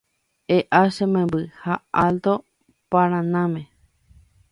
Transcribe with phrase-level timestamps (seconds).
[0.57, 2.33] E'a che memby ha Alto
[2.91, 3.61] Paranáme